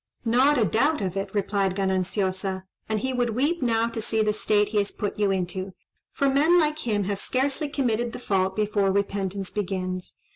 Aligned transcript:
"Not 0.25 0.57
a 0.57 0.65
doubt 0.65 0.99
of 1.01 1.15
it," 1.15 1.29
replied 1.31 1.75
Gananciosa; 1.75 2.63
"and 2.89 3.01
he 3.01 3.13
would 3.13 3.35
weep 3.35 3.61
now 3.61 3.87
to 3.89 4.01
see 4.01 4.23
the 4.23 4.33
state 4.33 4.69
he 4.69 4.79
has 4.79 4.91
put 4.91 5.19
you 5.19 5.29
into: 5.29 5.73
for 6.11 6.27
men 6.27 6.57
like 6.59 6.79
him 6.87 7.03
have 7.03 7.19
scarcely 7.19 7.69
committed 7.69 8.11
the 8.11 8.17
fault 8.17 8.55
before 8.55 8.91
repentance 8.91 9.51
begins. 9.51 10.15